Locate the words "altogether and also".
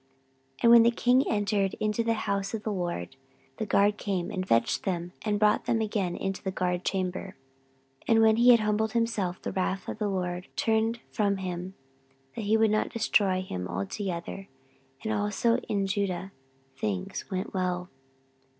13.67-15.57